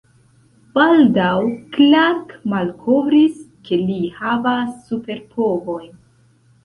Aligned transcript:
Baldaŭ, 0.77 1.33
Clark 1.75 2.33
malkovris, 2.53 3.37
ke 3.69 3.79
li 3.85 4.01
havas 4.23 4.73
super-povojn. 4.89 5.97